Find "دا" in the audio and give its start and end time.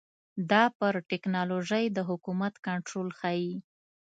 0.51-0.63